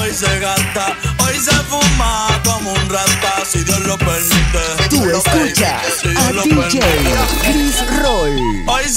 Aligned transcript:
hoy 0.00 0.12
se 0.12 0.38
gasta. 0.40 1.09
Tú 4.88 5.04
escuchas 5.04 6.02
a 6.16 6.32
DJ 6.32 6.80
Chris 7.42 7.84
Roll. 8.02 8.64
Hoy 8.66 8.88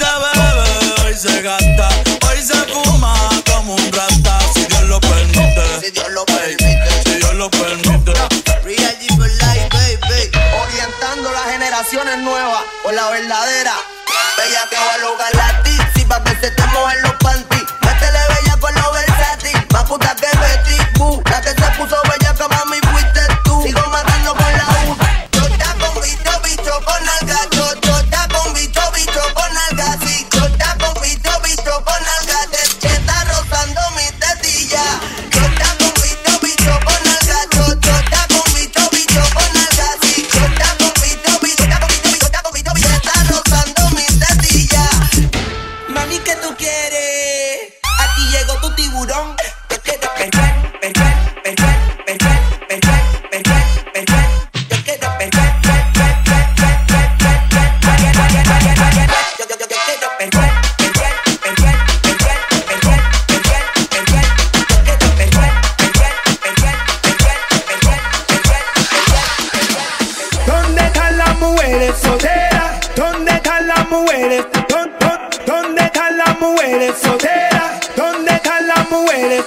mujeres 76.44 76.96
solteras? 77.02 77.80
¿Dónde 77.96 78.34
están 78.34 78.68
las 78.68 78.90
mujeres? 78.92 79.46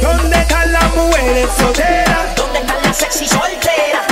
¿Dónde 0.00 0.38
están 0.38 0.72
las 0.72 0.94
mujeres 0.94 1.48
¿Dónde 1.58 2.60
están 2.60 2.82
las 2.84 2.96
sexy 2.96 3.26
solteras? 3.26 4.06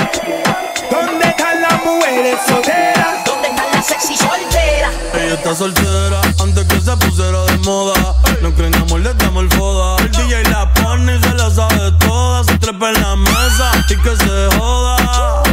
¿Dónde 0.91 1.27
están 1.29 1.61
las 1.61 1.85
mujeres 1.85 2.39
solteras? 2.45 3.23
¿Dónde 3.25 3.47
están 3.47 3.71
las 3.71 3.87
sexy 3.87 4.17
solteras? 4.17 4.91
Ella 5.13 5.33
está 5.35 5.55
soltera 5.55 6.21
antes 6.43 6.65
que 6.65 6.81
se 6.81 6.97
pusiera 6.97 7.45
de 7.45 7.57
moda. 7.59 8.15
No 8.41 8.53
creen 8.53 8.75
amor, 8.75 8.99
le 8.99 9.13
damos 9.13 9.43
el 9.43 9.51
foda. 9.53 10.03
El 10.03 10.11
DJ 10.11 10.43
la 10.51 10.73
pone 10.73 11.15
y 11.15 11.23
se 11.23 11.33
la 11.35 11.49
sabe 11.49 11.91
toda. 11.99 12.43
Se 12.43 12.57
trepa 12.59 12.89
en 12.89 13.01
la 13.01 13.15
mesa 13.15 13.71
y 13.89 13.95
que 13.95 14.15
se 14.17 14.57
joda. 14.57 15.43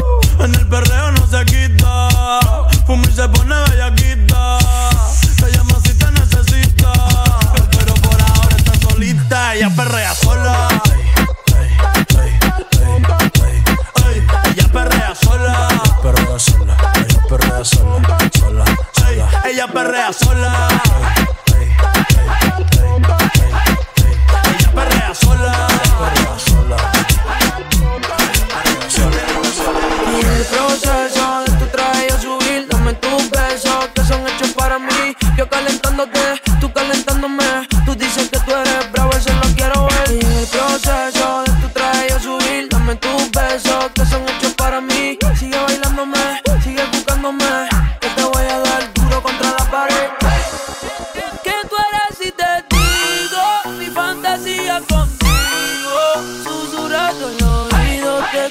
En 0.41 0.53
el 0.53 0.66
perreo 0.66 1.12
no 1.12 1.26
se 1.28 1.44
quita. 1.44 2.09
Fumir 2.86 3.12
se 3.14 3.28
pone 3.28 3.54
bellaquita 3.70 4.23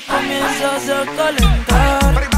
comienzas 0.07 0.89
a 0.89 1.05
calentar. 1.15 2.32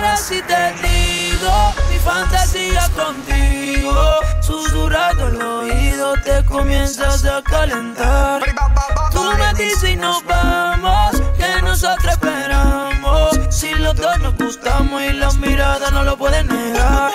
ahora 0.00 0.16
sí 0.16 0.40
te 0.46 0.72
digo, 0.86 1.74
mi 1.90 1.98
fantasía 1.98 2.88
contigo. 2.96 3.94
Susurrando 4.40 5.28
el 5.28 5.42
oído, 5.42 6.14
te 6.24 6.44
comienzas 6.44 7.24
a 7.24 7.42
calentar. 7.42 8.42
Tú 9.12 9.22
me 9.38 9.54
dices 9.54 9.90
y 9.90 9.96
nos 9.96 10.24
vamos, 10.24 11.22
que 11.36 11.62
nosotros 11.62 12.12
esperamos. 12.12 13.38
Si 13.50 13.74
los 13.74 13.94
dos 13.94 14.18
nos 14.20 14.34
gustamos 14.36 15.02
y 15.02 15.12
las 15.12 15.36
miradas 15.36 15.92
no 15.92 16.02
lo 16.02 16.16
pueden 16.16 16.46
negar. 16.46 17.12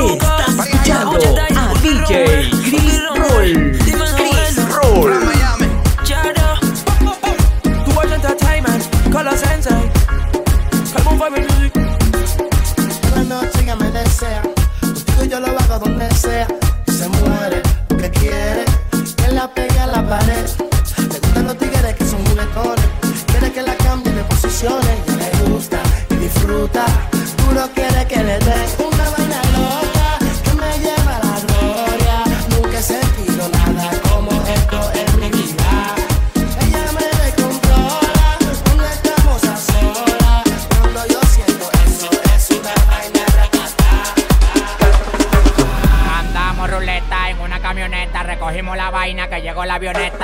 Estás 0.00 0.66
escuchando 0.66 1.18
a 1.56 1.74
DJ 1.82 2.50
Chris 2.62 3.02
Roll. 3.16 4.19
llegó 49.40 49.64
la 49.64 49.74
avioneta. 49.74 50.19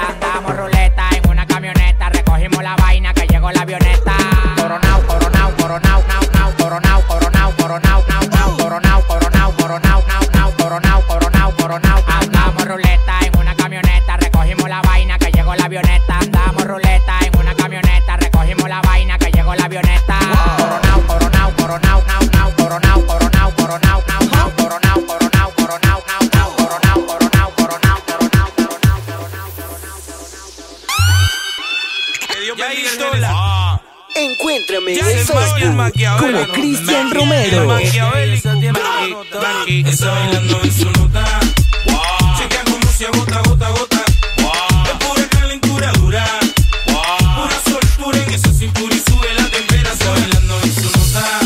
maquiavélico. 37.76 38.49
Esa 39.87 40.11
bailando 40.11 40.61
en 40.62 40.73
su 40.73 40.90
nota. 40.90 41.25
Checa 42.38 42.64
como 42.64 42.93
se 42.93 43.06
agota, 43.06 43.40
gota, 43.40 43.69
gota. 43.70 44.05
Es 44.84 45.06
pura 45.06 45.28
calentura 45.28 45.93
dura. 45.93 46.25
Pura 46.87 47.61
soltura 47.64 48.19
en 48.23 48.31
esa 48.32 48.52
cintura 48.52 48.94
y 48.94 49.00
sube 49.00 49.34
la 49.34 49.49
temperatura. 49.49 50.11
bailando 50.12 50.61
en 50.62 50.75
su 50.75 50.90
nota. 50.99 51.40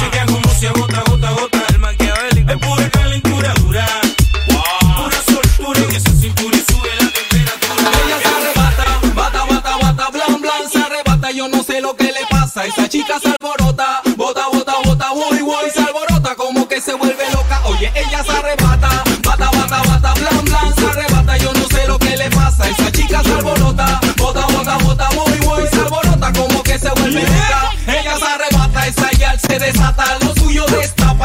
Checa 0.00 0.26
como 0.26 0.50
se 0.54 0.68
agota, 0.68 1.02
gota, 1.08 1.30
gota. 1.30 1.64
El 1.68 1.78
maquiavélico. 1.78 2.50
Es 2.52 2.58
pura 2.58 2.90
calentura 2.90 3.54
dura. 3.54 3.86
Pura 4.96 5.22
soltura 5.22 5.80
en 5.80 5.94
esa 5.94 6.12
cintura 6.12 6.58
sube 6.68 6.90
la 7.00 7.10
temperatura. 7.10 7.90
Ella 8.04 8.18
se 8.22 8.28
arrebata, 8.28 8.84
bata, 9.14 9.44
bata, 9.44 9.76
bata, 9.76 10.10
blan, 10.10 10.40
blan, 10.40 10.70
se 10.70 10.78
arrebata. 10.78 11.30
Yo 11.30 11.48
no 11.48 11.62
sé 11.62 11.80
lo 11.80 11.94
que 11.94 12.04
le 12.04 12.26
pasa. 12.28 12.64
Esa 12.66 12.88
chica 12.88 13.18
se 13.20 13.28
alborota 13.28 13.77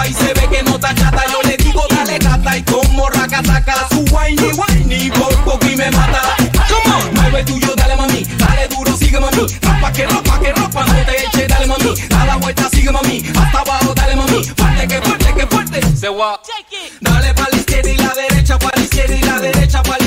y 0.07 0.13
se 0.13 0.33
ve 0.33 0.47
que 0.51 0.63
no 0.63 0.75
está 0.75 0.94
chata. 0.94 1.23
Yo 1.31 1.41
le 1.47 1.57
digo 1.57 1.83
dale 1.89 2.17
gata 2.19 2.57
y 2.57 2.63
como 2.63 3.09
racataca, 3.09 3.88
su 3.89 4.01
whiny 4.13 4.51
whiny 4.53 5.09
por 5.11 5.35
poco 5.44 5.65
y 5.67 5.75
me 5.75 5.89
mata. 5.91 6.21
Come 6.67 6.95
on, 6.95 7.13
mueve 7.13 7.44
tuyo, 7.44 7.73
dale 7.75 7.95
mami, 7.95 8.23
dale 8.38 8.67
duro, 8.67 8.95
sigue 8.97 9.19
mami. 9.19 9.45
Rapa 9.61 9.91
que 9.91 10.05
ropa 10.05 10.39
que 10.39 10.53
ropa, 10.53 10.85
no 10.85 10.94
te 11.05 11.25
eche, 11.25 11.47
dale 11.47 11.67
mami. 11.67 11.94
A 12.17 12.25
la 12.25 12.35
vuelta, 12.38 12.69
sigue 12.69 12.91
mami, 12.91 13.23
hasta 13.35 13.59
abajo, 13.59 13.94
dale 13.94 14.15
mami. 14.15 14.44
Fuerte 14.44 14.88
que 14.88 15.01
fuerte 15.01 15.33
que 15.33 15.47
fuerte, 15.47 15.97
se 15.97 16.09
va. 16.09 16.39
Dale 17.01 17.33
para 17.33 17.50
la 17.50 17.57
izquierda 17.57 17.89
y 17.89 17.97
la 17.97 18.13
derecha, 18.13 18.59
para 18.59 18.77
la 18.77 18.83
izquierda 18.83 19.15
y 19.15 19.21
la 19.21 19.39
derecha, 19.39 19.83
para 19.83 20.02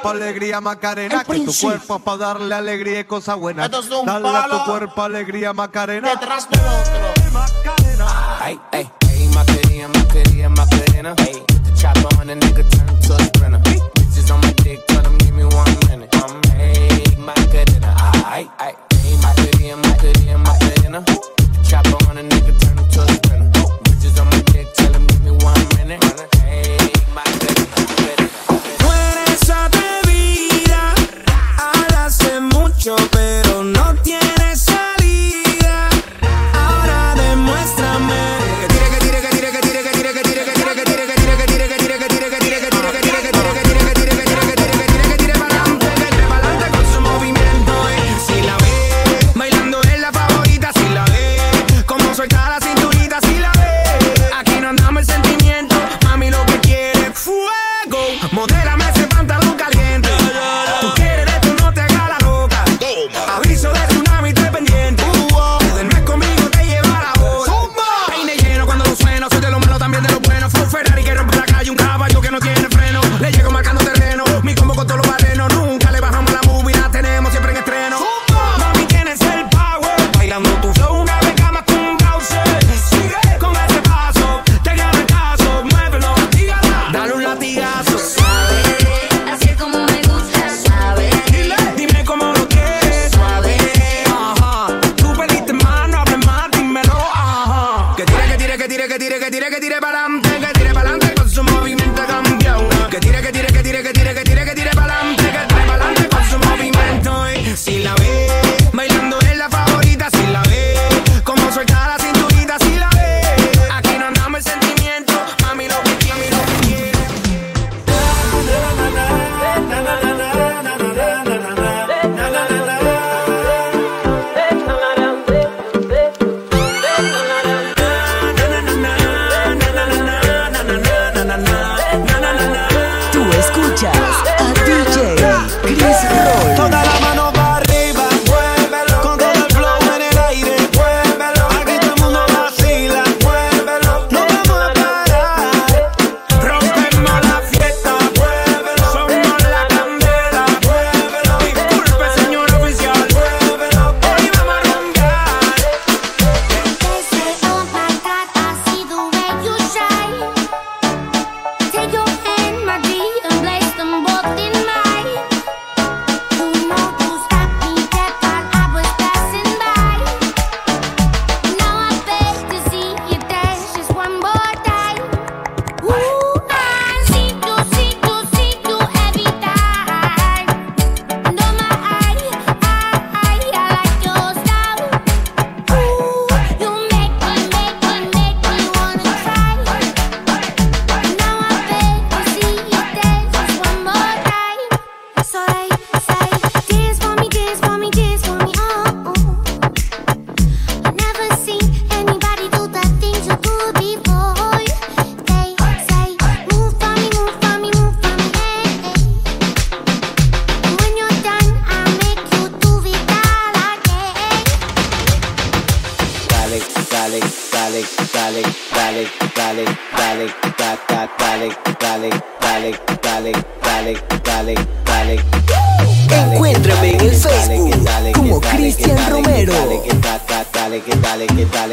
cuerpo 0.00 0.08
alegría 0.08 0.60
Macarena, 0.60 1.24
que 1.24 1.40
tu 1.40 1.52
cuerpo 1.60 1.96
es 1.96 2.02
para 2.02 2.16
darle 2.16 2.54
alegría 2.54 3.00
y 3.00 3.04
cosas 3.04 3.36
buenas. 3.36 3.70
Dale 3.70 4.28
a 4.28 4.48
tu 4.48 4.64
cuerpo 4.64 5.02
alegría 5.02 5.52
Macarena. 5.52 6.10
Detrás 6.10 6.48
del 6.48 6.60
otro. 6.60 7.79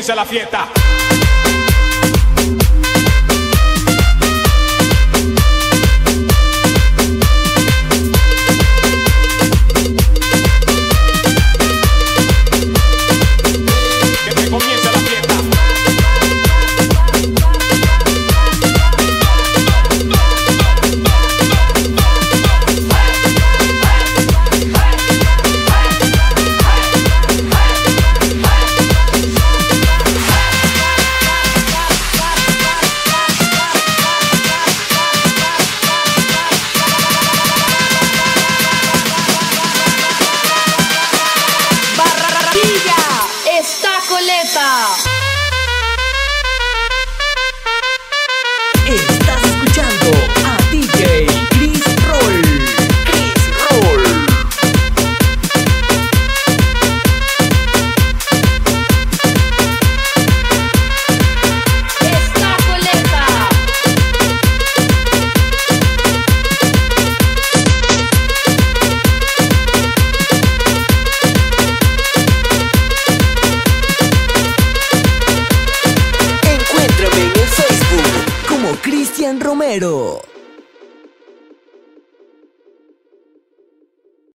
comience 0.00 0.14
la 0.14 0.24
fiesta. 0.24 1.29